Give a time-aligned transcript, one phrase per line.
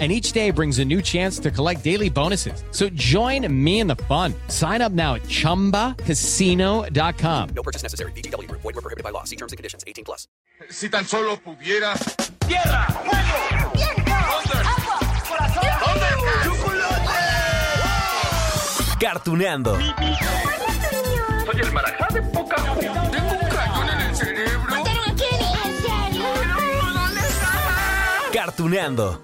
[0.00, 2.64] And each day brings a new chance to collect daily bonuses.
[2.72, 4.34] So join me in the fun.
[4.48, 7.48] Sign up now at chumbacasino.com.
[7.54, 8.10] No purchase necessary.
[8.16, 8.50] BGW.
[8.50, 9.22] Void were prohibited by law.
[9.22, 9.84] See terms and conditions.
[9.86, 10.26] 18 plus.
[10.68, 11.94] Si tan solo pudiera.
[12.46, 12.86] ¡Tierra!
[12.88, 13.72] ¡Fuego!
[13.74, 14.12] ¡Viento!
[14.12, 14.98] ¡Agua!
[15.28, 15.64] ¡Corazón!
[19.00, 19.76] Cartuneando.
[19.76, 22.56] Soy el marajá de poca.
[22.56, 24.70] Tengo un cañón en el cerebro.
[24.70, 25.52] ¿Mataron a Kenny?
[25.64, 26.24] ¿En serio?
[26.94, 27.72] ¿Dónde estaba?
[28.32, 29.22] Cartuneando.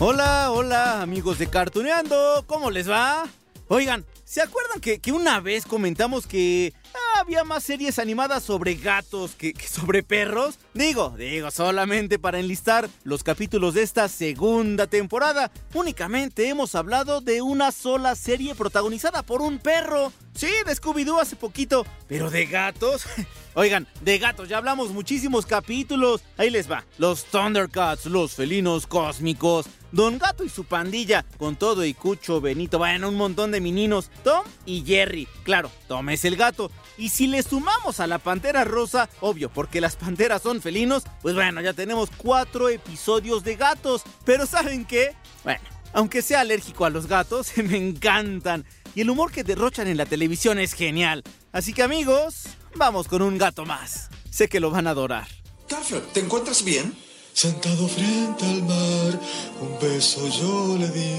[0.00, 3.26] Hola, hola, amigos de Cartuneando, ¿cómo les va?
[3.66, 8.76] Oigan, ¿se acuerdan que, que una vez comentamos que ah, había más series animadas sobre
[8.76, 10.60] gatos que, que sobre perros?
[10.72, 15.50] Digo, digo, solamente para enlistar los capítulos de esta segunda temporada.
[15.74, 20.12] Únicamente hemos hablado de una sola serie protagonizada por un perro.
[20.32, 23.04] Sí, de Scooby-Doo hace poquito, pero de gatos.
[23.54, 26.22] Oigan, de gatos ya hablamos muchísimos capítulos.
[26.36, 26.84] Ahí les va.
[26.96, 32.78] Los Thundercats, los felinos cósmicos, Don Gato y su pandilla, con todo y Cucho, Benito,
[32.78, 35.26] bueno, un montón de meninos, Tom y Jerry.
[35.44, 36.70] Claro, Tom es el gato.
[36.98, 41.34] Y si le sumamos a la Pantera Rosa, obvio, porque las panteras son felinos, pues
[41.34, 44.02] bueno, ya tenemos cuatro episodios de gatos.
[44.24, 45.14] Pero ¿saben qué?
[45.42, 48.64] Bueno, aunque sea alérgico a los gatos, me encantan.
[48.94, 51.22] Y el humor que derrochan en la televisión es genial.
[51.52, 52.44] Así que amigos,
[52.74, 54.10] vamos con un gato más.
[54.30, 55.28] Sé que lo van a adorar.
[55.68, 56.94] Garfield, ¿te encuentras bien?
[57.38, 59.20] Sentado frente al mar,
[59.60, 61.14] un beso yo le di.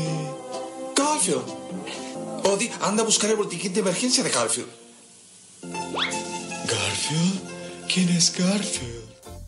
[0.94, 1.46] Garfield.
[2.44, 4.68] Odie, anda a buscar el botiquín de emergencia de Garfield.
[6.72, 7.40] ¿Garfield?
[7.88, 8.99] ¿Quién es Garfield?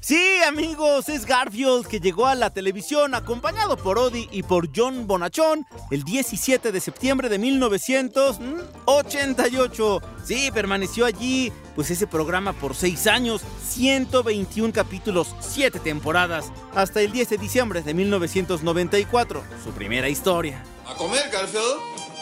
[0.03, 5.05] Sí, amigos, es Garfield que llegó a la televisión acompañado por Odie y por John
[5.05, 10.01] Bonachón el 17 de septiembre de 1988.
[10.25, 17.11] Sí, permaneció allí, pues ese programa por seis años, 121 capítulos, 7 temporadas, hasta el
[17.11, 20.63] 10 de diciembre de 1994, su primera historia.
[20.87, 21.77] ¿A comer, Garfield?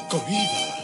[0.09, 0.75] Comida.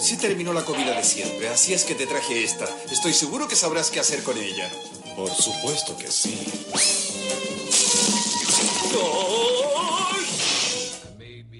[0.00, 2.66] Sí terminó la comida de siempre, así es que te traje esta.
[2.90, 4.68] Estoy seguro que sabrás qué hacer con ella.
[5.18, 6.38] Por supuesto que sí.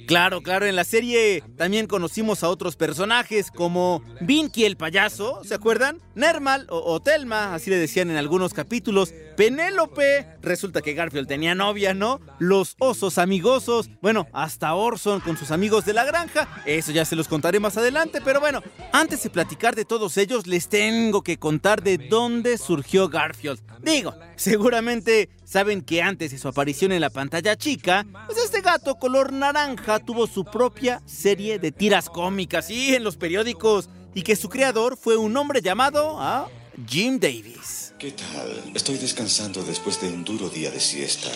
[0.09, 5.55] Claro, claro, en la serie también conocimos a otros personajes como Vinky el payaso, ¿se
[5.55, 6.01] acuerdan?
[6.15, 9.13] Nermal o, o Telma, así le decían en algunos capítulos.
[9.37, 12.21] Penélope, resulta que Garfield tenía novia, ¿no?
[12.39, 17.15] Los osos amigosos, bueno, hasta Orson con sus amigos de la granja, eso ya se
[17.15, 18.63] los contaré más adelante, pero bueno,
[18.95, 23.61] antes de platicar de todos ellos, les tengo que contar de dónde surgió Garfield.
[23.83, 28.97] Digo, seguramente saben que antes de su aparición en la pantalla chica, pues este gato
[28.97, 34.37] color naranja tuvo su propia serie de tiras cómicas, sí, en los periódicos, y que
[34.37, 36.49] su creador fue un hombre llamado ah,
[36.87, 37.95] Jim Davis.
[37.99, 38.63] ¿Qué tal?
[38.75, 41.31] Estoy descansando después de un duro día de siesta.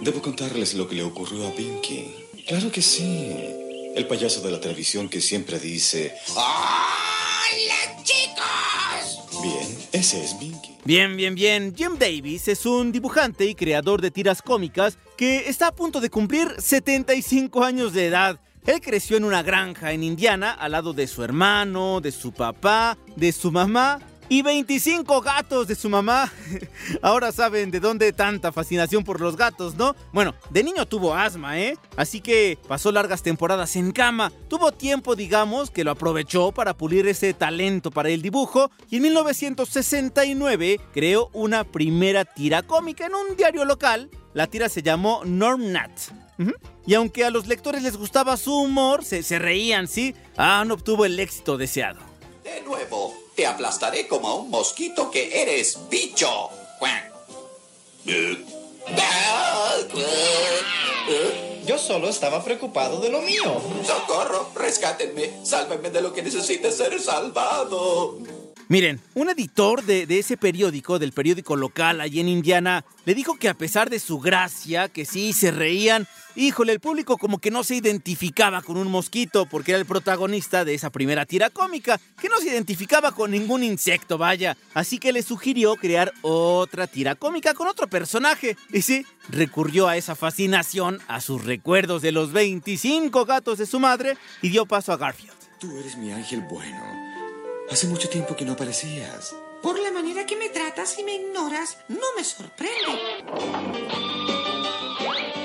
[0.00, 2.14] Debo contarles lo que le ocurrió a Pinky.
[2.46, 3.30] Claro que sí.
[3.94, 6.14] El payaso de la televisión que siempre dice...
[7.50, 9.42] ¡Hola, chicos!
[9.42, 10.76] Bien, ese es Pinky.
[10.84, 11.74] Bien, bien, bien.
[11.74, 16.10] Jim Davis es un dibujante y creador de tiras cómicas que está a punto de
[16.10, 18.38] cumplir 75 años de edad.
[18.66, 22.98] Él creció en una granja en Indiana al lado de su hermano, de su papá,
[23.16, 26.32] de su mamá y 25 gatos de su mamá.
[27.02, 29.96] Ahora saben de dónde tanta fascinación por los gatos, ¿no?
[30.12, 31.76] Bueno, de niño tuvo asma, ¿eh?
[31.96, 34.32] Así que pasó largas temporadas en cama.
[34.48, 39.02] Tuvo tiempo, digamos, que lo aprovechó para pulir ese talento para el dibujo y en
[39.02, 44.10] 1969 creó una primera tira cómica en un diario local.
[44.34, 45.90] La tira se llamó Normnat.
[46.38, 46.52] Ujú.
[46.86, 50.14] Y aunque a los lectores les gustaba su humor, se reían, ¿sí?
[50.36, 52.07] Ah, no obtuvo el éxito deseado.
[52.54, 56.48] De nuevo, te aplastaré como a un mosquito que eres bicho.
[61.66, 63.60] Yo solo estaba preocupado de lo mío.
[63.84, 64.50] ¡Socorro!
[64.54, 65.44] ¡Rescátenme!
[65.44, 68.16] ¡Sálvenme de lo que necesite ser salvado!
[68.70, 73.48] Miren, un editor de, ese periódico, del periódico local allí en Indiana, le dijo que
[73.48, 76.06] a pesar de su gracia, que sí se reían,
[76.36, 80.66] híjole, el público como que no se identificaba con un mosquito porque era el protagonista
[80.66, 84.54] de esa primera tira cómica, que no se identificaba con ningún insecto, vaya.
[84.74, 88.58] Así que le sugirió crear otra tira cómica con otro personaje.
[88.70, 93.80] Y sí, recurrió a esa fascinación, a sus recuerdos de los 25 gatos de su
[93.80, 95.32] madre y dio paso a Garfield.
[95.58, 97.17] Tú eres mi ángel bueno.
[97.70, 99.34] Hace mucho tiempo que no aparecías.
[99.62, 102.98] Por la manera que me tratas y me ignoras, no me sorprende.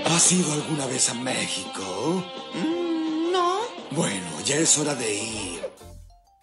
[0.05, 2.23] ¿Has ido alguna vez a México?
[2.53, 3.59] Mm, no.
[3.91, 5.61] Bueno, ya es hora de ir.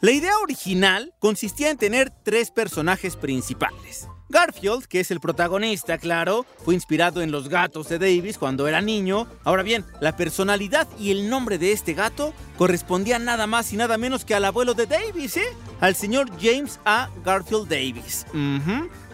[0.01, 4.07] La idea original consistía en tener tres personajes principales.
[4.31, 8.81] Garfield, que es el protagonista, claro, fue inspirado en los gatos de Davis cuando era
[8.81, 9.27] niño.
[9.45, 13.99] Ahora bien, la personalidad y el nombre de este gato correspondían nada más y nada
[13.99, 15.49] menos que al abuelo de Davis, ¿eh?
[15.81, 17.11] Al señor James A.
[17.25, 18.25] Garfield Davis.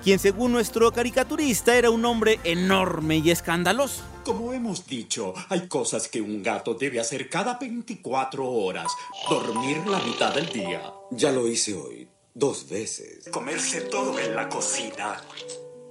[0.04, 4.04] Quien según nuestro caricaturista era un hombre enorme y escandaloso.
[4.22, 8.92] Como hemos dicho, hay cosas que un gato debe hacer cada 24 horas.
[9.30, 10.82] Dormir la mitad del día.
[11.12, 12.08] Ya lo hice hoy.
[12.38, 13.30] Dos veces.
[13.30, 15.18] Comerse todo en la cocina.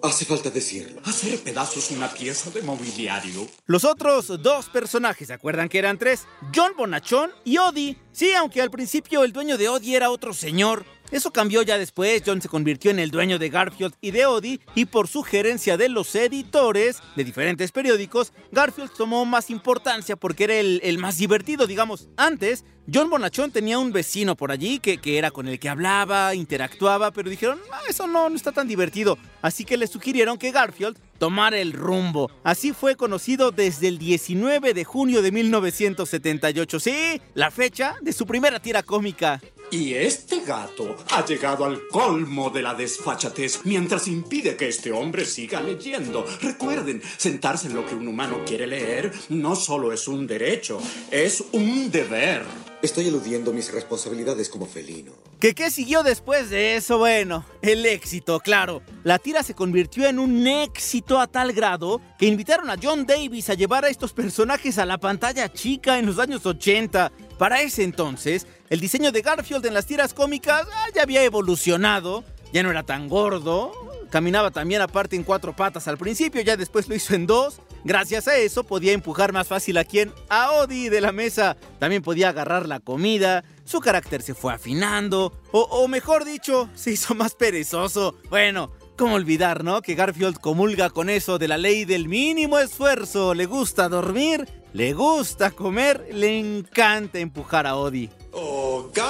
[0.04, 1.02] Hace falta decirlo.
[1.04, 3.48] Hacer pedazos una pieza de mobiliario.
[3.66, 6.28] Los otros dos personajes, ¿se acuerdan que eran tres?
[6.56, 7.98] John Bonachón y Odie.
[8.12, 10.86] Sí, aunque al principio el dueño de Odie era otro señor.
[11.12, 14.60] Eso cambió ya después, John se convirtió en el dueño de Garfield y de Odie
[14.74, 20.56] y por sugerencia de los editores de diferentes periódicos, Garfield tomó más importancia porque era
[20.56, 22.10] el, más divertido, digamos.
[22.18, 26.36] Antes, John Bonachón tenía un vecino por allí que, que era con el que hablaba,
[26.36, 29.18] interactuaba, pero dijeron, "Ah, eso no, no está tan divertido.
[29.42, 32.30] Así que le sugirieron que Garfield tomara el rumbo.
[32.44, 36.80] Así fue conocido desde el 19 de junio de 1978.
[36.80, 39.42] Sí, la fecha de su primera tira cómica.
[39.72, 45.26] Y este gato ha llegado al colmo de la desfachatez mientras impide que este hombre
[45.26, 46.26] siga leyendo.
[46.42, 50.80] Recuerden, sentarse en lo que un humano quiere leer no solo es un derecho,
[51.10, 52.44] es un deber.
[52.82, 55.14] Estoy eludiendo mis responsabilidades como felino.
[55.40, 57.00] ¿Qué, ¿Qué siguió después de eso?
[57.00, 58.84] Bueno, el éxito, claro.
[59.04, 63.50] La tira se convirtió en un éxito a tal grado que invitaron a John Davis
[63.50, 67.12] a llevar a estos personajes a la pantalla chica en los años 80.
[67.40, 72.24] Para ese entonces, el diseño de Garfield en las tiras cómicas ah, ya había evolucionado,
[72.52, 73.72] ya no era tan gordo,
[74.10, 77.62] caminaba también aparte en cuatro patas al principio, ya después lo hizo en dos.
[77.84, 81.56] Gracias a eso podía empujar más fácil a quien, a Odie de la mesa.
[81.80, 86.92] También podía agarrar la comida, su carácter se fue afinando, o, o mejor dicho, se
[86.92, 88.16] hizo más perezoso.
[88.30, 89.82] Bueno, ¿Cómo olvidar, no?
[89.82, 93.34] Que Garfield comulga con eso de la ley del mínimo esfuerzo.
[93.34, 98.10] Le gusta dormir, le gusta comer, le encanta empujar a Odie.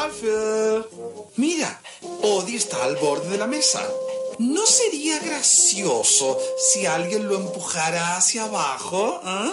[0.05, 0.85] Garfield.
[1.37, 1.79] Mira,
[2.21, 3.81] Odie está al borde de la mesa.
[4.37, 9.19] ¿No sería gracioso si alguien lo empujara hacia abajo?
[9.23, 9.51] ¿Ah?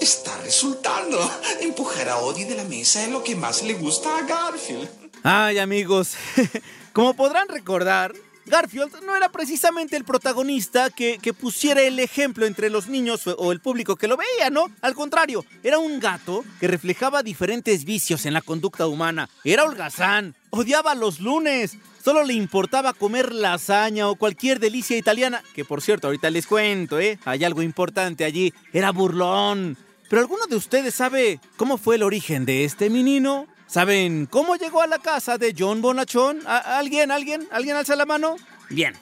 [0.00, 1.18] Está resultando.
[1.60, 4.88] Empujar a Odie de la mesa es lo que más le gusta a Garfield.
[5.22, 6.14] Ay, amigos,
[6.92, 8.12] como podrán recordar,
[8.46, 13.60] Garfield no era precisamente el protagonista que, pusiera el ejemplo entre los niños o el
[13.60, 14.70] público que lo veía, ¿no?
[14.80, 19.28] Al contrario, era un gato que reflejaba diferentes vicios en la conducta humana.
[19.44, 25.64] Era holgazán, odiaba los lunes, solo le importaba comer lasaña o cualquier delicia italiana, que
[25.64, 27.18] por cierto, ahorita les cuento, ¿eh?
[27.24, 28.52] Hay algo importante allí.
[28.72, 29.76] Era burlón.
[30.08, 33.46] Pero ¿alguno de ustedes sabe cómo fue el origen de este menino?
[33.70, 36.40] ¿Saben cómo llegó a la casa de John Bonachón?
[36.44, 38.34] ¿Alguien, alguien, alguien alza la mano?
[38.68, 38.94] Bien,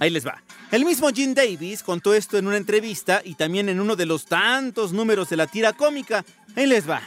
[0.00, 0.42] ahí les va.
[0.72, 4.24] El mismo Jim Davis contó esto en una entrevista y también en uno de los
[4.24, 6.24] tantos números de la tira cómica.
[6.56, 7.02] Ahí les va.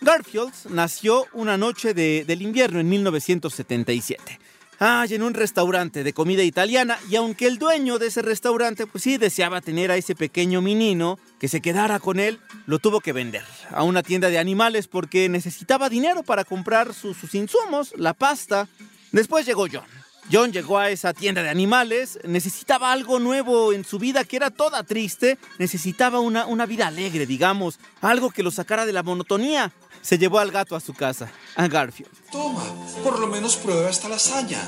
[0.00, 4.38] Garfield nació una noche de, del invierno en 1977.
[4.82, 9.04] Ah, en un restaurante de comida italiana y aunque el dueño de ese restaurante pues
[9.04, 13.12] sí deseaba tener a ese pequeño menino que se quedara con él, lo tuvo que
[13.12, 18.14] vender a una tienda de animales porque necesitaba dinero para comprar sus, sus insumos, la
[18.14, 18.68] pasta.
[19.12, 19.84] Después llegó John.
[20.32, 24.48] John llegó a esa tienda de animales, necesitaba algo nuevo en su vida que era
[24.48, 29.72] toda triste, necesitaba una, una vida alegre, digamos, algo que lo sacara de la monotonía.
[30.02, 32.10] Se llevó al gato a su casa, a Garfield.
[32.32, 32.64] Toma,
[33.02, 34.60] por lo menos prueba esta lasaña.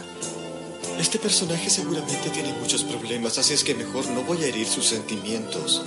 [0.99, 4.87] Este personaje seguramente tiene muchos problemas, así es que mejor no voy a herir sus
[4.87, 5.83] sentimientos.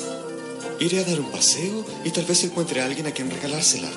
[0.79, 3.89] Iré a dar un paseo y tal vez encuentre a alguien a quien regalársela.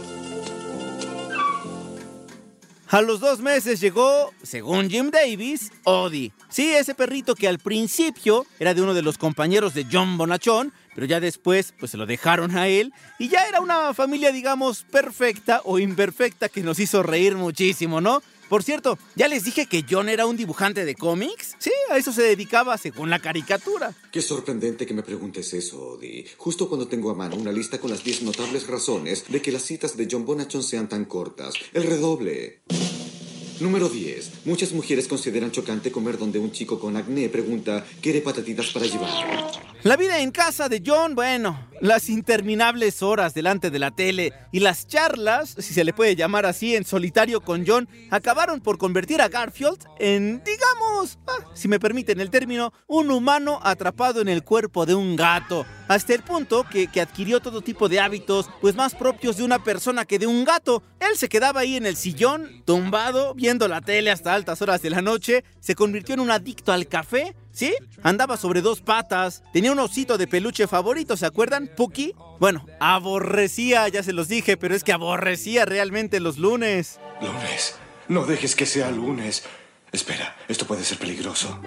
[2.91, 6.33] A los dos meses llegó, según Jim Davis, Odie.
[6.49, 10.73] Sí, ese perrito que al principio era de uno de los compañeros de John Bonachón,
[10.99, 14.83] pero ya después pues se lo dejaron a él y ya era una familia digamos
[14.83, 18.21] perfecta o imperfecta que nos hizo reír muchísimo, ¿no?
[18.49, 21.55] Por cierto, ya les dije que John era un dibujante de cómics.
[21.61, 23.95] Sí, a eso se dedicaba según la caricatura.
[24.11, 26.27] Qué sorprendente que me preguntes eso, Odie.
[26.37, 29.63] Justo cuando tengo a mano una lista con las 10 notables razones de que las
[29.63, 31.55] citas de John Bonachon sean tan cortas.
[31.75, 32.63] El redoble.
[33.61, 34.47] Número 10.
[34.47, 39.11] Muchas mujeres consideran chocante comer donde un chico con acné pregunta ¿Quiere patatitas para llevar?
[39.83, 44.61] La vida en casa de John, bueno, Las interminables horas delante de la tele y
[44.61, 49.21] las charlas, si se le puede llamar así, en solitario con John, acabaron por convertir
[49.21, 54.43] a Garfield en, digamos, ah, si me permiten el término, un humano atrapado en el
[54.43, 55.65] cuerpo de un gato.
[55.87, 59.63] Hasta el punto que, que adquirió todo tipo de hábitos, pues más propios de una
[59.63, 60.83] persona que de un gato.
[60.99, 64.91] Él se quedaba ahí en el sillón, tumbado, viendo la tele hasta altas horas de
[64.91, 67.75] la noche, se convirtió en un adicto al café ¿Sí?
[68.05, 71.69] Andaba sobre dos patas, tenía un osito de peluche favorito, ¿se acuerdan?
[71.77, 72.15] Puki.
[72.39, 77.01] Bueno, aborrecía, ya se los dije, pero es que aborrecía realmente los lunes.
[77.21, 77.75] Lunes.
[78.07, 79.43] No dejes que sea lunes.
[79.91, 81.61] Espera, esto puede ser peligroso.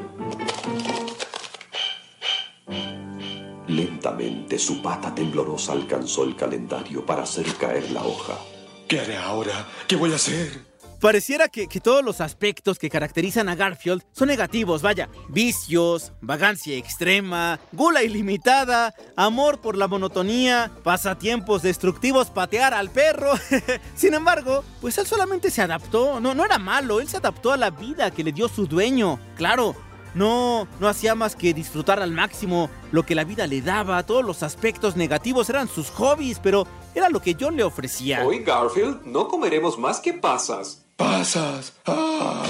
[3.68, 8.38] Lentamente su pata temblorosa alcanzó el calendario para hacer caer la hoja.
[8.88, 9.68] ¿Qué haré ahora?
[9.90, 10.71] ¿Qué voy a hacer?
[11.02, 15.10] Pareciera que, todos los aspectos que caracterizan a Garfield son negativos, vaya.
[15.30, 23.32] Vicios, vagancia extrema, gula ilimitada, amor por la monotonía, pasatiempos destructivos, patear al perro.
[23.96, 26.20] Sin embargo, pues él solamente se adaptó.
[26.20, 29.20] No, no era malo, él se adaptó a la vida que le dio su dueño.
[29.36, 29.76] Claro,
[30.14, 34.04] no, no hacía más que disfrutar al máximo lo que la vida le daba.
[34.04, 38.24] Todos los aspectos negativos eran sus hobbies, pero era lo que John le ofrecía.
[38.24, 40.81] Hoy, Garfield, no comeremos más que pasas.
[41.02, 41.74] ¡Pasas!
[41.88, 42.44] ¡Ah!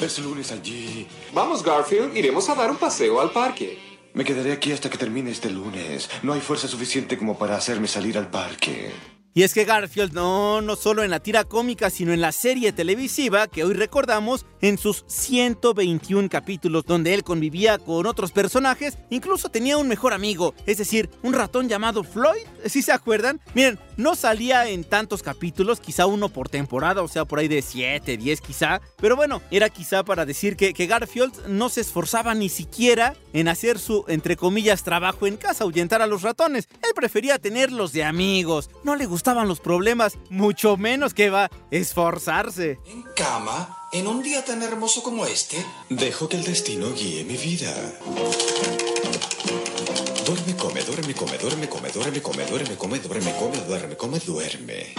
[0.00, 1.06] Es lunes allí.
[1.34, 3.78] Vamos, Garfield, iremos a dar un paseo al parque.
[4.14, 6.08] Me quedaré aquí hasta que termine este lunes.
[6.22, 8.92] No hay fuerza suficiente como para hacerme salir al parque.
[9.32, 12.72] Y es que Garfield no, no solo en la tira cómica, sino en la serie
[12.72, 19.48] televisiva que hoy recordamos en sus 121 capítulos donde él convivía con otros personajes, incluso
[19.48, 23.40] tenía un mejor amigo, es decir, un ratón llamado Floyd, si se acuerdan.
[23.54, 27.62] Miren, no salía en tantos capítulos, quizá uno por temporada, o sea, por ahí de
[27.62, 32.34] 7, 10 quizá, pero bueno, era quizá para decir que, que Garfield no se esforzaba
[32.34, 36.68] ni siquiera en hacer su, entre comillas, trabajo en casa, ahuyentar a los ratones.
[36.82, 41.50] Él prefería tenerlos de amigos, no le gustaban los problemas, mucho menos que va a
[41.70, 42.78] esforzarse.
[42.86, 45.62] En cama, en un día tan hermoso como este.
[45.90, 47.70] Dejo que el destino guíe mi vida.
[50.24, 54.94] Duerme, come, duerme, come, duerme, come, duerme, come, duerme, come, duerme, come, duerme, come, duerme.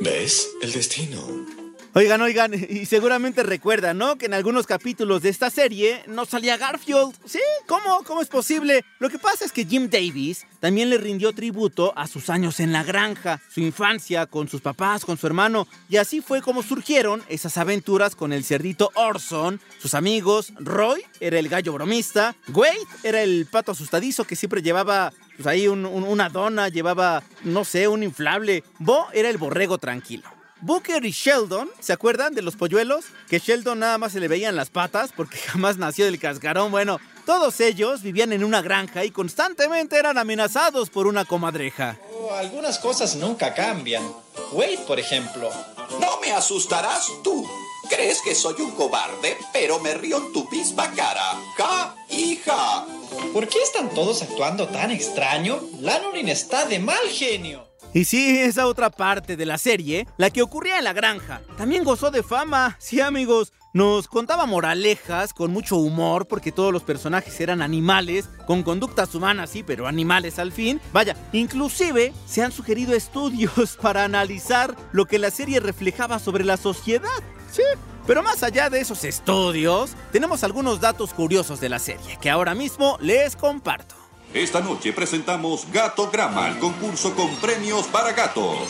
[0.00, 0.48] ¿Ves?
[0.62, 1.59] El destino.
[1.92, 4.16] Oigan, oigan, y seguramente recuerdan, ¿no?
[4.16, 7.16] Que en algunos capítulos de esta serie no salía Garfield.
[7.24, 7.40] ¿Sí?
[7.66, 8.04] ¿Cómo?
[8.06, 8.84] ¿Cómo es posible?
[9.00, 12.72] Lo que pasa es que Jim Davis también le rindió tributo a sus años en
[12.72, 17.24] la granja, su infancia con sus papás, con su hermano, y así fue como surgieron
[17.28, 23.20] esas aventuras con el cerdito Orson, sus amigos, Roy era el gallo bromista, Wade era
[23.20, 27.88] el pato asustadizo que siempre llevaba pues ahí un, un, una dona, llevaba, no sé,
[27.88, 30.39] un inflable, Bo era el borrego tranquilo.
[30.62, 33.06] Booker y Sheldon, ¿se acuerdan de los polluelos?
[33.28, 36.70] Que Sheldon nada más se le veían las patas porque jamás nació del cascarón.
[36.70, 41.96] Bueno, todos ellos vivían en una granja y constantemente eran amenazados por una comadreja.
[42.12, 44.02] Oh, algunas cosas nunca cambian.
[44.52, 45.50] Wade, por ejemplo.
[45.98, 47.48] No me asustarás tú.
[47.88, 51.40] Crees que soy un cobarde, pero me río en tu misma cara.
[51.56, 52.84] ¡Ja, hija!
[53.32, 55.60] ¿Por qué están todos actuando tan extraño?
[55.80, 57.69] Lanorin está de mal genio.
[57.92, 61.82] Y sí, esa otra parte de la serie, la que ocurría en la granja, también
[61.82, 62.76] gozó de fama.
[62.78, 68.62] Sí, amigos, nos contaba moralejas con mucho humor porque todos los personajes eran animales, con
[68.62, 70.80] conductas humanas, sí, pero animales al fin.
[70.92, 76.56] Vaya, inclusive se han sugerido estudios para analizar lo que la serie reflejaba sobre la
[76.56, 77.08] sociedad.
[77.50, 77.62] Sí,
[78.06, 82.54] pero más allá de esos estudios, tenemos algunos datos curiosos de la serie que ahora
[82.54, 83.99] mismo les comparto.
[84.34, 88.68] Esta noche presentamos Gato Grama, el concurso con premios para gatos.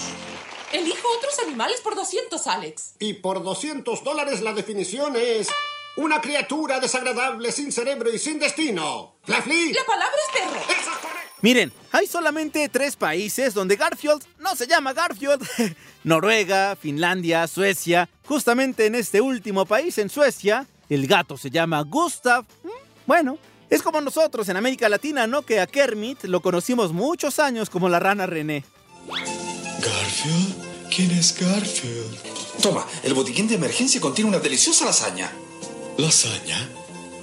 [0.73, 2.95] Elijo otros animales por 200, Alex.
[2.99, 5.49] Y por 200 dólares la definición es...
[5.97, 9.17] Una criatura desagradable, sin cerebro y sin destino.
[9.25, 9.75] ¡Fluffy!
[9.75, 10.61] La palabra es perro.
[10.61, 11.31] ¡Eso es correcto!
[11.43, 15.47] Miren, hay solamente tres países donde Garfield no se llama Garfield.
[16.05, 18.09] Noruega, Finlandia, Suecia.
[18.25, 22.47] Justamente en este último país, en Suecia, el gato se llama Gustav.
[23.05, 23.37] Bueno,
[23.71, 25.43] es como nosotros en América Latina, ¿no?
[25.43, 28.65] Que a Kermit lo conocimos muchos años como la rana René.
[29.07, 30.91] ¿Garfield?
[30.95, 32.19] ¿Quién es Garfield?
[32.61, 35.31] Toma, el botiquín de emergencia contiene una deliciosa lasaña.
[35.97, 36.69] ¿Lasaña?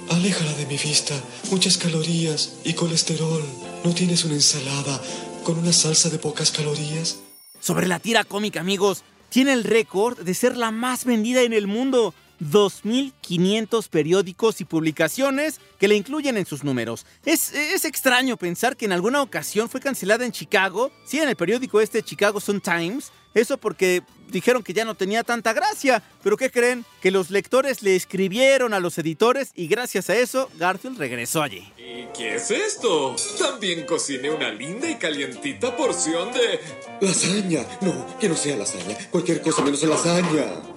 [0.10, 1.14] Aléjala de mi vista.
[1.52, 3.44] Muchas calorías y colesterol.
[3.84, 5.02] ¿No tienes una ensalada
[5.44, 7.18] con una salsa de pocas calorías?
[7.60, 11.68] Sobre la tira cómica, amigos, tiene el récord de ser la más vendida en el
[11.68, 12.14] mundo.
[12.40, 17.06] 2.500 periódicos y publicaciones que le incluyen en sus números.
[17.26, 21.36] Es, es, extraño pensar que en alguna ocasión fue cancelada en Chicago, sí, en el
[21.36, 23.12] periódico este Chicago Sun Times.
[23.34, 24.02] Eso porque
[24.32, 26.02] dijeron que ya no tenía tanta gracia.
[26.24, 26.86] Pero ¿qué creen?
[27.02, 31.72] Que los lectores le escribieron a los editores y gracias a eso Garfield regresó allí.
[31.78, 33.16] ¿Y qué es esto?
[33.38, 36.60] También cociné una linda y calientita porción de...
[37.02, 37.64] Lasaña.
[37.82, 38.98] No, que no sea lasaña.
[39.12, 40.77] Cualquier cosa menos lasaña.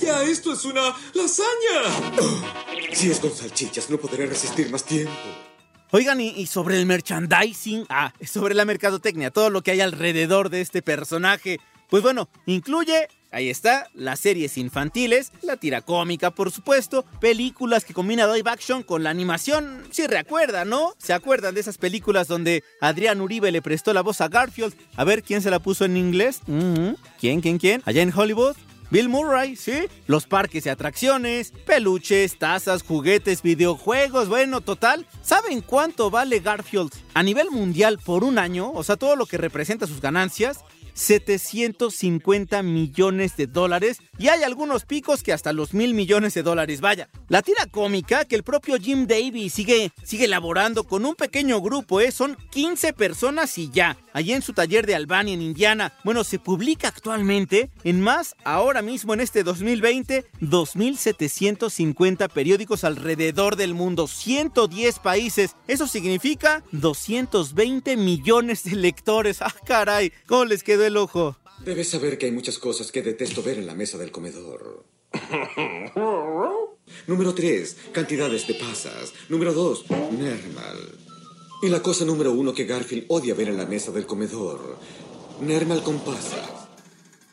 [0.00, 2.14] Vaya, esto es una lasaña.
[2.20, 2.42] Oh,
[2.92, 5.12] si es con salchichas, no podré resistir más tiempo.
[5.90, 10.50] Oigan, y, y, sobre el merchandising, ah, sobre la mercadotecnia, todo lo que hay alrededor
[10.50, 11.58] de este personaje,
[11.90, 17.94] pues bueno, incluye, ahí está, las series infantiles, la tira cómica, por supuesto, películas que
[17.94, 20.92] combina live action con la animación, si recuerdan, ¿no?
[20.98, 24.74] ¿Se acuerdan de esas películas donde Adrián Uribe le prestó la voz a Garfield?
[24.96, 26.40] A ver, ¿quién se la puso en inglés?
[27.18, 27.82] ¿Quién, quién, quién?
[27.84, 28.54] Allá en Hollywood.
[28.90, 29.88] Bill Murray, ¿sí?
[30.06, 35.06] Los parques y atracciones, peluches, tazas, juguetes, videojuegos, bueno, total.
[35.22, 38.72] ¿Saben cuánto vale Garfield a nivel mundial por un año?
[38.72, 40.64] O sea, todo lo que representa sus ganancias.
[40.98, 46.80] 750 millones de dólares y hay algunos picos que hasta los mil millones de dólares.
[46.80, 51.60] Vaya, la tira cómica que el propio Jim Davis sigue, sigue elaborando con un pequeño
[51.60, 52.10] grupo, ¿eh?
[52.10, 55.94] son 15 personas y ya, allí en su taller de Albania, en Indiana.
[56.04, 63.74] Bueno, se publica actualmente en más, ahora mismo en este 2020, 2.750 periódicos alrededor del
[63.74, 65.54] mundo, 110 países.
[65.68, 69.40] Eso significa 220 millones de lectores.
[69.42, 70.12] ¡Ah, caray!
[70.26, 71.36] ¿Cómo les quedó el ojo?
[71.64, 74.84] Debes saber que hay muchas cosas que detesto ver en la mesa del comedor.
[77.06, 77.76] número 3.
[77.92, 79.12] Cantidades de pasas.
[79.28, 79.84] Número 2.
[80.18, 81.07] Nermal.
[81.60, 84.78] Y la cosa número uno que Garfield odia ver en la mesa del comedor.
[85.40, 86.68] Nermal con pasas.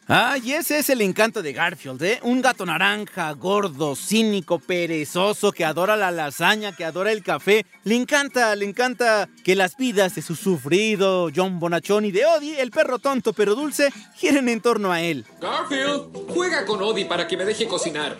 [0.08, 2.20] Ah, y ese es el encanto de Garfield, ¿eh?
[2.22, 7.65] Un gato naranja, gordo, cínico, perezoso, que adora la lasaña, que adora el café.
[7.84, 12.62] Le encanta, le encanta que las vidas de su sufrido John Bonachón y de Odie,
[12.62, 15.25] el perro tonto pero dulce, giren en torno a él.
[15.41, 18.15] Garfield, juega con Odie para que me deje cocinar.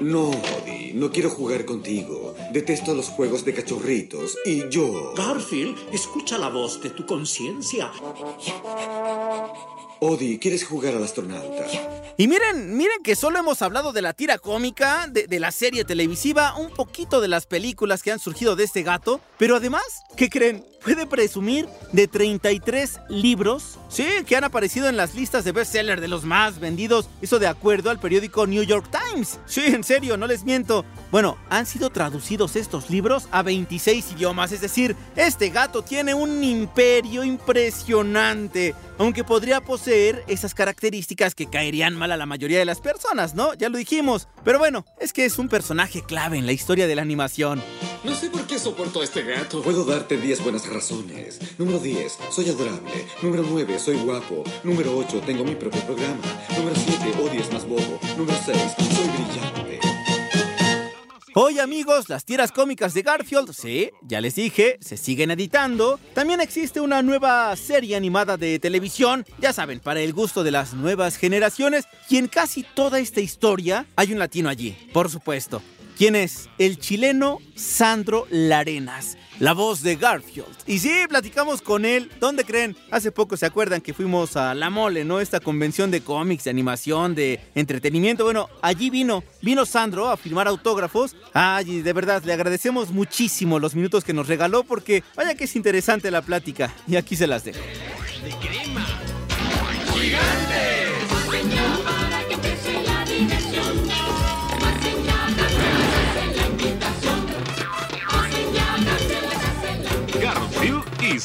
[0.00, 2.27] No, Odie, no quiero jugar contigo.
[2.52, 4.36] Detesto los juegos de cachorritos.
[4.44, 5.12] Y yo...
[5.14, 7.90] Garfield, escucha la voz de tu conciencia.
[10.00, 11.66] Odie, ¿quieres jugar al astronauta?
[12.20, 16.56] Y miren, miren que solo hemos hablado de la tira cómica, de, la serie televisiva,
[16.56, 19.84] un poquito de las películas que han surgido de este gato, pero además,
[20.16, 20.66] ¿qué creen?
[20.82, 26.08] Puede presumir de 33 libros, sí, que han aparecido en las listas de bestseller de
[26.08, 29.38] los más vendidos, eso de acuerdo al periódico New York Times.
[29.46, 30.84] Sí, en serio, no les miento.
[31.12, 36.42] Bueno, han sido traducidos estos libros a 26 idiomas, es decir, este gato tiene un
[36.42, 42.80] imperio impresionante, aunque podría poseer esas características que caerían mal a la mayoría de las
[42.80, 43.54] personas, ¿no?
[43.54, 44.28] Ya lo dijimos.
[44.44, 47.62] Pero bueno, es que es un personaje clave en la historia de la animación.
[48.04, 49.62] No sé por qué soporto a este gato.
[49.62, 51.40] Puedo darte 10 buenas razones.
[51.58, 53.06] Número 10, soy adorable.
[53.22, 54.44] Número 9, soy guapo.
[54.64, 56.20] Número 8, tengo mi propio programa.
[56.56, 57.98] Número 7, odio es más bobo.
[58.16, 59.87] Número 6, soy brillante.
[61.40, 66.00] Hoy amigos, las tiras cómicas de Garfield, sí, ya les dije, se siguen editando.
[66.12, 70.74] También existe una nueva serie animada de televisión, ya saben, para el gusto de las
[70.74, 71.84] nuevas generaciones.
[72.10, 75.62] Y en casi toda esta historia hay un latino allí, por supuesto.
[75.98, 76.48] ¿Quién es?
[76.58, 80.46] El chileno Sandro Larenas, la voz de Garfield.
[80.64, 82.08] Y sí, platicamos con él.
[82.20, 82.76] ¿Dónde creen?
[82.92, 85.18] Hace poco se acuerdan que fuimos a La Mole, ¿no?
[85.18, 88.22] Esta convención de cómics, de animación, de entretenimiento.
[88.22, 91.16] Bueno, allí vino, vino Sandro a firmar autógrafos.
[91.32, 95.56] Ay, de verdad, le agradecemos muchísimo los minutos que nos regaló porque vaya que es
[95.56, 96.72] interesante la plática.
[96.86, 97.58] Y aquí se las dejo.
[98.22, 98.86] De crema.
[99.92, 100.77] ¡Gigantes!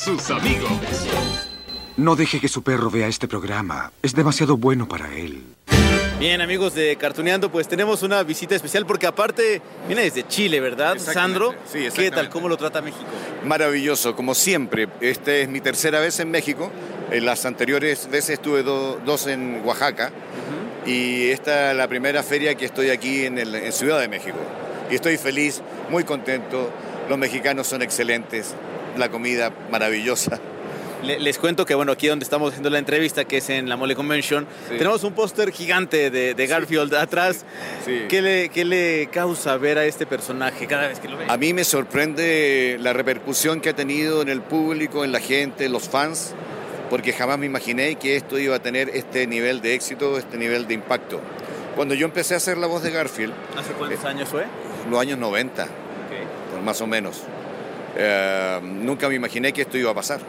[0.04, 0.70] Sus amigos.
[1.96, 3.94] No deje que su perro vea este programa.
[4.02, 5.44] Es demasiado bueno para él.
[6.20, 10.98] Bien, amigos de Cartuneando, pues tenemos una visita especial porque aparte viene desde Chile, ¿verdad,
[10.98, 11.56] Sandro?
[11.72, 12.30] Sí, ¿Qué tal?
[12.30, 13.06] ¿Cómo lo trata México?
[13.46, 14.90] Maravilloso, como siempre.
[15.00, 16.70] Esta es mi tercera vez en México.
[17.12, 20.12] En las anteriores veces estuve do, dos en Oaxaca.
[20.12, 20.92] Uh -huh.
[20.92, 24.38] Y esta es la primera feria que estoy aquí en, el, en Ciudad de México.
[24.92, 26.70] Y estoy feliz, muy contento.
[27.10, 28.54] Los mexicanos son excelentes
[28.98, 30.40] la comida maravillosa.
[31.04, 33.94] Les cuento que, bueno, aquí donde estamos haciendo la entrevista, que es en la Mole
[33.94, 34.78] Convention, sí.
[34.78, 36.96] tenemos un póster gigante de, de Garfield sí.
[36.96, 37.46] atrás.
[37.86, 38.04] Sí.
[38.08, 41.26] ¿Qué, le, ¿Qué le causa ver a este personaje cada vez que lo ve?
[41.28, 45.66] A mí me sorprende la repercusión que ha tenido en el público, en la gente,
[45.66, 46.34] en los fans,
[46.90, 50.68] porque jamás me imaginé que esto iba a tener este nivel de éxito, este nivel
[50.68, 51.20] de impacto.
[51.76, 53.34] Cuando yo empecé a hacer la voz de Garfield...
[53.58, 54.46] ¿Hace cuántos eh, años fue?
[54.90, 55.72] Los años 90, okay.
[56.52, 57.24] pues más o menos.
[57.96, 60.20] Uh, nunca me imaginé que esto iba a pasar.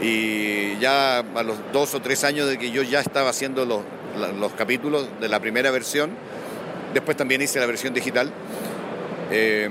[0.00, 4.52] Y ya a los dos o tres años de que yo ya estaba haciendo los,
[4.54, 6.10] capítulos de la primera versión,
[6.94, 8.32] después también hice la versión digital,
[9.30, 9.68] eh,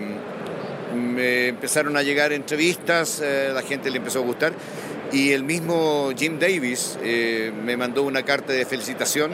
[0.95, 4.53] me empezaron a llegar entrevistas, eh, la gente le empezó a gustar
[5.11, 9.31] y el mismo Jim Davis eh, me mandó una carta de felicitación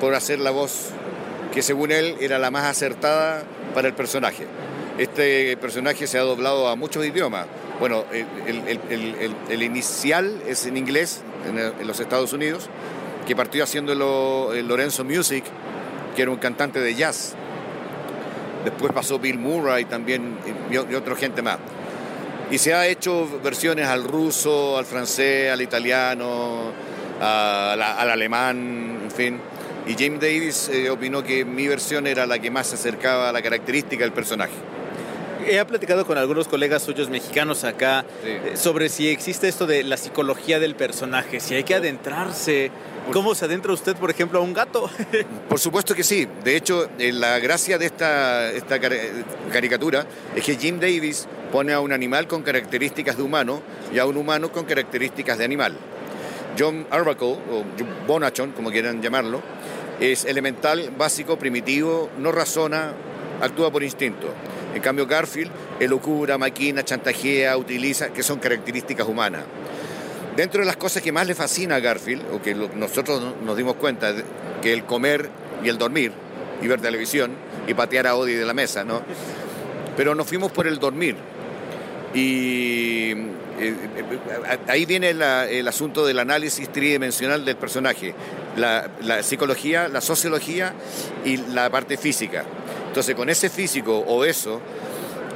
[0.00, 0.90] por hacer la voz
[1.52, 3.42] que según él era la más acertada
[3.74, 4.46] para el personaje.
[5.00, 7.46] Este personaje se ha doblado a muchos idiomas.
[7.78, 12.68] Bueno, el, inicial es en inglés en, en los Estados Unidos,
[13.26, 15.42] que partió haciéndolo eh, Lorenzo Music,
[16.14, 17.34] que era un cantante de jazz.
[18.62, 20.36] Después pasó Bill Murray también
[20.70, 21.56] y, y otra gente más.
[22.50, 26.72] Y se ha hecho versiones al ruso, al francés, al italiano,
[27.18, 29.40] al alemán, en fin.
[29.86, 33.32] Y James Davis eh, opinó que mi versión era la que más se acercaba a
[33.32, 34.52] la característica del personaje.
[35.46, 39.96] He platicado con algunos colegas suyos mexicanos acá eh, sobre si existe esto de la
[39.96, 42.70] psicología del personaje, si hay que adentrarse.
[43.12, 44.88] ¿Cómo se adentra usted, por ejemplo, a un gato?
[45.48, 46.28] Por supuesto que sí.
[46.44, 48.92] De hecho, eh, la gracia de esta, esta car-
[49.52, 54.06] caricatura es que Jim Davis pone a un animal con características de humano y a
[54.06, 55.76] un humano con características de animal.
[56.58, 57.64] John Arbuckle, o
[58.06, 59.40] Bonachon, como quieran llamarlo,
[59.98, 62.92] es elemental, básico, primitivo, no razona,
[63.40, 64.28] actúa por instinto.
[64.74, 69.42] En cambio, Garfield elucubra, maquina, chantajea, utiliza, que son características humanas.
[70.36, 73.56] Dentro de las cosas que más le fascina a Garfield, o que nosotros no- nos
[73.56, 74.14] dimos cuenta,
[74.62, 75.28] que el comer
[75.64, 76.12] y el dormir,
[76.62, 77.32] y ver televisión,
[77.66, 79.02] y patear a Odie de la mesa, ¿no?
[79.96, 81.16] Pero nos fuimos por el dormir.
[82.14, 83.16] Y eh,
[83.58, 88.14] eh, ahí viene el asunto del análisis tridimensional del personaje,
[88.56, 90.72] la, la psicología, la sociología
[91.24, 92.44] y la parte física.
[92.90, 94.60] Entonces, con ese físico o eso,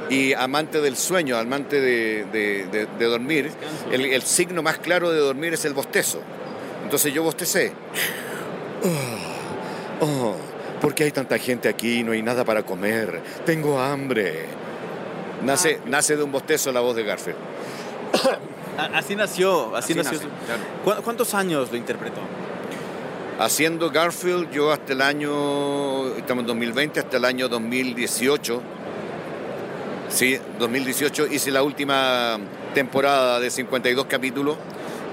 [0.09, 3.49] y amante del sueño, amante de, de- de- de dormir,
[3.91, 6.19] el, el signo más claro de dormir es el bostezo.
[6.83, 7.71] Entonces yo bostecé.
[10.01, 10.35] Oh, oh,
[10.81, 12.03] ¿por qué hay tanta gente aquí?
[12.03, 13.21] No hay nada para comer.
[13.45, 14.45] Tengo hambre.
[15.43, 17.37] Nace, nace de un bostezo la voz de Garfield.
[18.93, 20.13] Así nació, así, Así nació.
[20.19, 20.61] nace, claro.
[20.97, 22.19] ¿Cu- ¿Cuántos años lo interpretó?
[23.37, 28.61] Haciendo Garfield, yo hasta el año, estamos en 2020, hasta el año 2018,
[30.07, 32.37] sí, 2018, hice la última
[32.73, 34.55] temporada de 52 capítulos,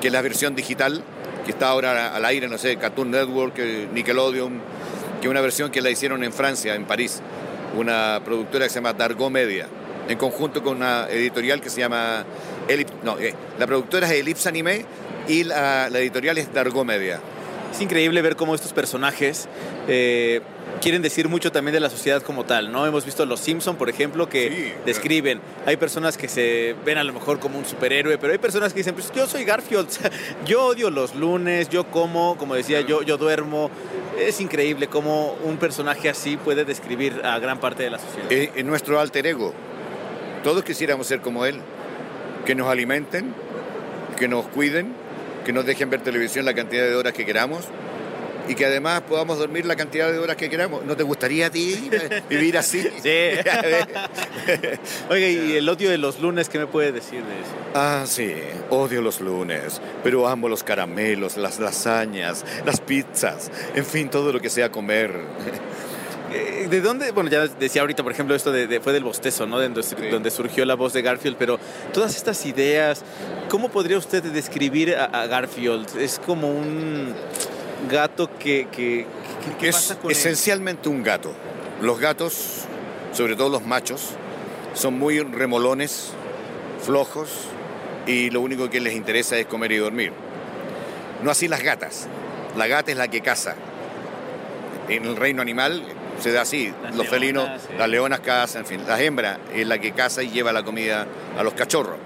[0.00, 1.02] que es la versión digital,
[1.44, 4.60] que está ahora al aire, no sé, Cartoon Network, eh, Nickelodeon,
[5.20, 7.20] que es una versión que la hicieron en Francia, en París,
[7.76, 9.66] una productora que se llama Dargo Media,
[10.08, 12.24] en conjunto con una editorial que se llama
[12.68, 14.86] Ellipse, no, eh, la productora es Ellipse Anime
[15.26, 17.18] y la, la editorial es Dargo Media.
[17.72, 19.48] Es increíble ver cómo estos personajes
[19.88, 20.42] eh,
[20.82, 22.86] quieren decir mucho también de la sociedad como tal, ¿no?
[22.86, 25.40] Hemos visto Los Simpson, por ejemplo, que describen.
[25.64, 28.80] Hay personas que se ven a lo mejor como un superhéroe, pero hay personas que
[28.80, 29.88] dicen, pues yo soy Garfield,
[30.46, 33.70] yo odio los lunes, yo como, como decía, yo, yo duermo.
[34.18, 38.30] Es increíble cómo un personaje así puede describir a gran parte de la sociedad.
[38.30, 39.54] es, es nuestro alter ego.
[40.44, 41.60] Todos quisiéramos ser como él.
[42.44, 43.32] Que nos alimenten,
[44.18, 44.94] que nos cuiden,
[45.44, 47.64] que nos dejen ver televisión la cantidad de horas que queramos
[48.48, 50.84] y que además podamos dormir la cantidad de horas que queramos.
[50.84, 51.90] ¿No te gustaría a ti
[52.28, 52.82] vivir así?
[52.82, 53.08] Sí.
[55.10, 57.50] Oiga, y el odio de los lunes, ¿qué me puede decir de eso?
[57.74, 58.34] Ah, sí,
[58.70, 64.40] odio los lunes, pero amo los caramelos, las lasañas, las pizzas, en fin, todo lo
[64.40, 65.12] que sea comer.
[66.32, 67.10] Eh, ¿De dónde?
[67.10, 69.58] Bueno, ya decía ahorita, por ejemplo, esto de, de- fue del bostezo, ¿no?
[69.58, 71.58] De donde, donde surgió la voz de Garfield, pero
[71.92, 73.02] todas estas ideas,
[73.48, 75.96] ¿cómo podría usted describir a, a Garfield?
[75.98, 77.14] Es como un
[77.90, 78.68] gato que...
[78.70, 79.06] que,
[79.44, 80.16] que- ¿qué es pasa con él?
[80.16, 81.34] esencialmente un gato.
[81.80, 82.60] Los gatos,
[83.12, 84.10] sobre todo los machos,
[84.74, 86.12] son muy remolones,
[86.84, 87.28] flojos
[88.06, 90.12] y lo único que les interesa es comer y dormir.
[91.22, 92.06] No así las gatas.
[92.56, 93.54] La gata es la que caza.
[94.88, 95.82] En el reino animal
[96.20, 96.72] se da así.
[96.94, 97.48] los felinos,
[97.78, 98.80] las leonas cazan, en fin.
[98.86, 101.06] La hembra es la que caza y lleva la comida
[101.38, 101.96] a los cachorros.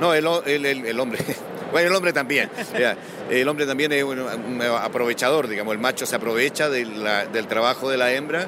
[0.00, 1.20] No, el, el- el- el hombre.
[1.72, 2.48] Bueno, el hombre también.
[3.30, 5.72] El hombre también es un, un aprovechador, digamos.
[5.74, 8.46] El macho se aprovecha de la- del trabajo de la hembra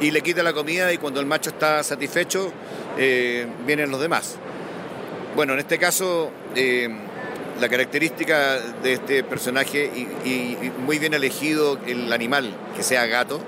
[0.00, 2.50] y le quita la comida y cuando el macho está satisfecho,
[2.96, 4.36] eh, vienen los demás.
[5.36, 6.88] Bueno, en este caso, eh,
[7.60, 13.06] la característica de este personaje, y, y- y muy bien elegido el animal, que sea
[13.06, 13.40] gato,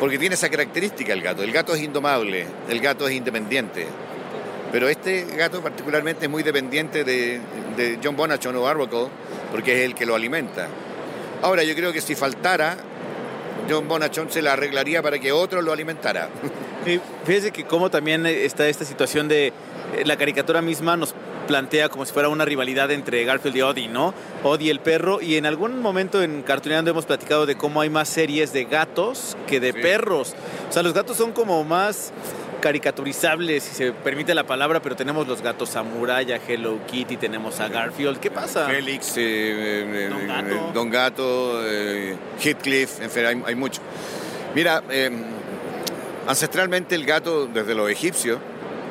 [0.00, 1.42] porque tiene esa característica el gato.
[1.42, 3.86] El gato es indomable, el gato es independiente.
[4.72, 7.40] Pero este gato particularmente es muy dependiente de,
[7.76, 9.08] de John Bonachon o Arbuckle,
[9.52, 10.68] porque es el que lo alimenta.
[11.42, 12.76] Ahora, yo creo que si faltara,
[13.68, 16.28] John Bonachon se la arreglaría para que otro lo alimentara.
[17.24, 19.52] Fíjese que como también está esta situación de eh,
[20.04, 21.14] la caricatura misma nos
[21.50, 24.14] plantea como si fuera una rivalidad entre Garfield y Odie, ¿no?
[24.44, 28.08] Odie el perro y en algún momento en Cartuneando hemos platicado de cómo hay más
[28.08, 30.36] series de gatos que de perros.
[30.68, 32.12] O sea, los gatos son como más
[32.60, 37.58] caricaturizables, si se permite la palabra, pero tenemos los gatos Samurai, a Hello Kitty, tenemos
[37.58, 38.20] a Garfield.
[38.20, 38.66] ¿Qué pasa?
[38.66, 40.70] Félix, eh, eh, Don eh, Gato.
[40.72, 43.80] Don Gato, eh, Heathcliff, en fin, hay, hay mucho.
[44.54, 44.84] Mira,
[46.28, 48.38] ancestralmente el gato, desde los egipcios,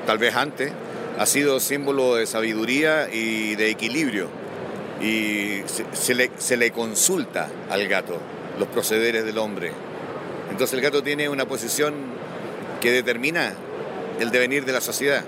[0.06, 0.74] tal vez antes,
[1.19, 4.29] ha sido símbolo de sabiduría y de equilibrio.
[5.01, 8.17] Y se, le, consulta al gato
[8.58, 9.73] los procederes del hombre.
[10.49, 11.93] Entonces el gato tiene una posición
[12.79, 13.53] que determina
[14.21, 15.25] el devenir de la sociedad.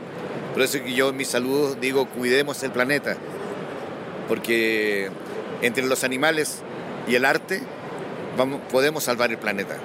[0.53, 3.17] Por eso es que yo en mis saludos digo, cuidemos el planeta.
[4.29, 5.09] Porque
[5.61, 6.59] entre los animales
[7.05, 7.61] y el arte
[8.37, 9.75] vamos, podemos salvar el planeta.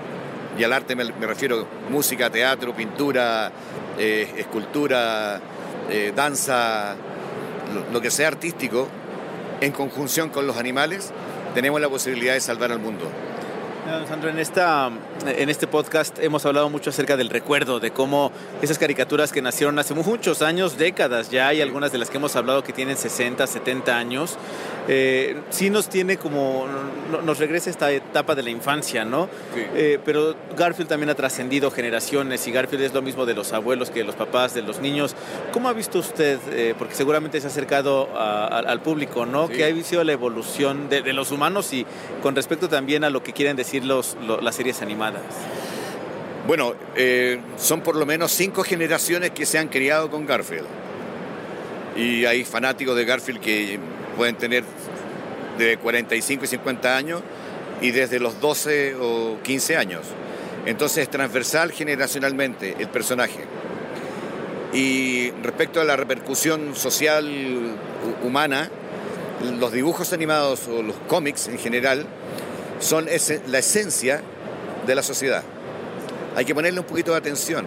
[0.57, 3.51] Y al arte me, me refiero música, teatro, pintura,
[3.99, 5.40] eh, escultura,
[5.90, 6.96] eh, danza,
[7.75, 8.88] lo, lo que sea artístico,
[9.61, 11.12] en conjunción con los animales,
[11.55, 13.11] tenemos la posibilidad de salvar al mundo.
[14.09, 14.90] Sandro, en, esta,
[15.27, 19.79] en este podcast hemos hablado mucho acerca del recuerdo, de cómo esas caricaturas que nacieron
[19.79, 23.46] hace muchos años, décadas ya, hay algunas de las que hemos hablado que tienen 60,
[23.46, 24.37] 70 años,
[24.88, 26.66] eh, sí nos tiene como,
[27.12, 29.29] no- nos regresa esta etapa de la infancia, ¿no?
[29.75, 33.90] Eh, pero Garfield también ha trascendido generaciones y Garfield es lo mismo de los abuelos
[33.90, 35.14] que de los papás, de los niños.
[35.53, 39.46] ¿Cómo ha visto usted, eh, porque seguramente se ha acercado a- a- al público, ¿no?
[39.49, 39.55] Sí.
[39.55, 41.87] Que ha sido la evolución de, de los humanos y
[42.22, 45.23] con respecto también a lo que quieren decir las series animadas.
[46.47, 50.67] Bueno, eh, son por lo menos cinco generaciones que se han criado con Garfield.
[51.97, 53.79] Y hay fanáticos de Garfield que
[54.17, 54.62] pueden tener
[55.59, 57.23] de 45 y 50 años
[57.81, 60.03] y desde los 12 o 15 años.
[60.67, 63.41] Entonces es transversal generacionalmente el personaje.
[64.73, 68.69] Y respecto a la repercusión social hu- humana,
[69.59, 72.07] los dibujos animados o los cómics en general
[72.79, 74.23] son la esencia
[74.87, 75.43] de la sociedad.
[76.35, 77.67] Hay que ponerle un poquito de atención.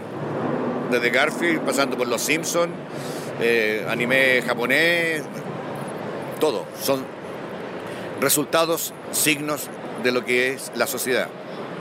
[0.92, 2.72] Desde Garfield, pasando por Los Simpsons,
[3.88, 5.24] anime japonés,
[6.40, 6.66] todo.
[6.82, 7.04] Son
[8.22, 9.68] resultados, signos
[10.04, 11.28] de lo que es la sociedad.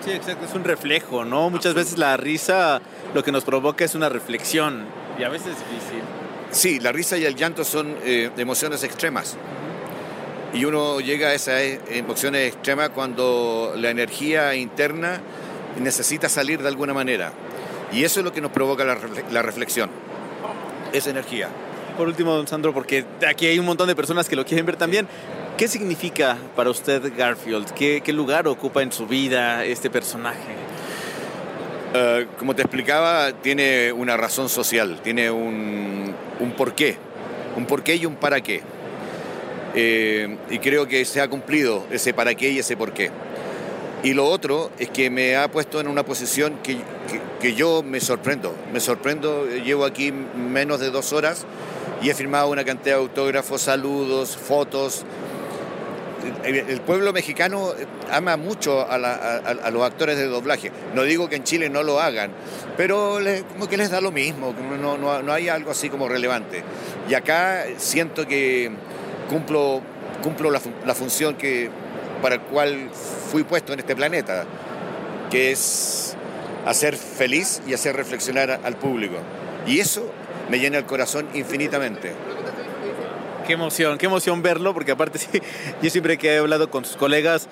[0.04, 1.50] Sí, exacto, es un reflejo, ¿no?
[1.50, 2.80] Muchas veces la risa
[3.14, 4.86] lo que nos provoca es una reflexión
[5.18, 6.02] y a veces es difícil.
[6.50, 9.36] Sí, la risa y el llanto son eh, emociones extremas.
[10.54, 15.20] Y uno llega a esas eh, emociones extremas cuando la energía interna
[15.78, 17.32] necesita salir de alguna manera.
[17.92, 19.90] Y eso es lo que nos provoca la, refle- la reflexión.
[20.92, 21.48] Esa energía.
[21.96, 24.76] Por último, don Sandro, porque aquí hay un montón de personas que lo quieren ver
[24.76, 25.06] también.
[25.56, 27.72] ¿Qué significa para usted Garfield?
[27.72, 30.38] ¿Qué, qué lugar ocupa en su vida este personaje?
[31.94, 36.96] Eh, como te explicaba, tiene una razón social, tiene un, un porqué,
[37.56, 38.62] un porqué y un para qué.
[39.80, 43.10] Eh, y creo que se ha cumplido ese para qué y ese por qué.
[44.02, 47.84] Y lo otro es que me ha puesto en una posición que, que- que yo
[47.84, 48.52] me sorprendo.
[48.72, 51.46] Me sorprendo, llevo aquí menos de dos horas
[52.02, 55.04] y he firmado una cantidad de autógrafos, saludos, fotos.
[56.44, 57.72] El, pueblo mexicano
[58.10, 60.72] ama mucho a, la- a- a los actores de doblaje.
[60.94, 62.32] No digo que en Chile no lo hagan,
[62.76, 66.08] pero le- como que les da lo mismo, no, no- no hay algo así como
[66.08, 66.62] relevante.
[67.08, 68.70] Y acá siento que
[69.28, 69.80] cumplo,
[70.22, 71.70] cumplo la, la función que,
[72.22, 72.90] para el cual
[73.30, 74.44] fui puesto en este planeta,
[75.30, 76.16] que es
[76.66, 79.16] hacer feliz y hacer reflexionar al público.
[79.66, 80.10] Y eso
[80.50, 82.12] me llena el corazón infinitamente.
[83.46, 85.40] Qué emoción, qué emoción verlo, porque aparte sí,
[85.82, 87.48] yo siempre que he hablado con sus colegas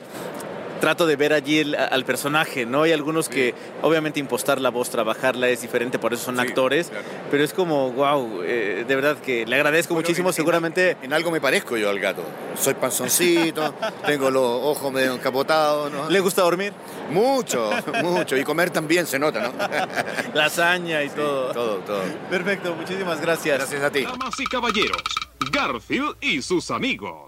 [0.80, 2.82] trato de ver allí el- al personaje, ¿no?
[2.82, 6.90] Hay algunos que obviamente impostar la voz, trabajarla es diferente, por eso son actores,
[7.30, 10.96] pero es como, wow, de verdad que le agradezco muchísimo, seguramente...
[11.02, 12.22] En algo me parezco yo al gato.
[12.58, 13.74] Soy panzoncito,
[14.06, 16.08] tengo los ojos medio encapotados, ¿no?
[16.10, 16.72] ¿Le gusta dormir?
[17.10, 17.70] Mucho,
[18.02, 18.36] mucho.
[18.36, 19.52] Y comer también se nota, ¿no?
[20.34, 21.52] Lasaña y todo.
[21.52, 22.02] Todo, todo.
[22.30, 23.58] Perfecto, muchísimas gracias.
[23.58, 24.02] Gracias a ti.
[24.02, 25.02] Damas y caballeros,
[25.52, 27.26] Garfield y sus amigos.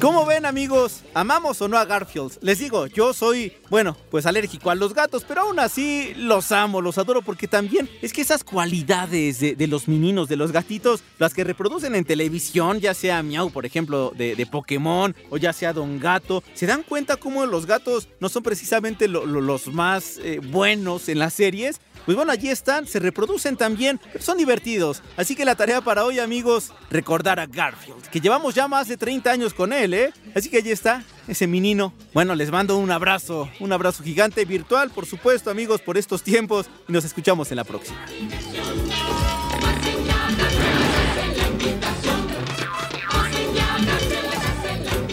[0.00, 1.00] ¿Cómo ven amigos?
[1.14, 2.32] ¿Amamos o no a Garfield?
[2.42, 6.82] Les digo, yo soy, bueno, pues alérgico a los gatos, pero aún así los amo,
[6.82, 11.32] los adoro porque también es que esas cualidades de, los meninos, de los gatitos, las
[11.32, 15.98] que reproducen en televisión, ya sea Miau, por ejemplo, de, Pokémon, o ya sea Don
[15.98, 20.40] Gato, se dan cuenta cómo los gatos no son precisamente lo- lo- los más eh,
[20.40, 21.80] buenos en las series.
[22.06, 25.02] Pues bueno, allí están, se reproducen también, son divertidos.
[25.16, 28.96] Así que la tarea para hoy, amigos, recordar a Garfield, que llevamos ya más de
[28.96, 30.12] 30 años con él, ¿eh?
[30.34, 31.92] Así que allí está, ese menino.
[32.14, 36.66] Bueno, les mando un abrazo, un abrazo gigante, virtual, por supuesto, amigos, por estos tiempos.
[36.88, 37.98] Y nos escuchamos en la próxima.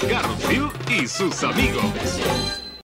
[0.08, 2.63] Garfield y sus amigos.